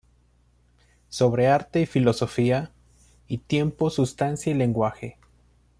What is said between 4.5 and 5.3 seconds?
y lenguaje.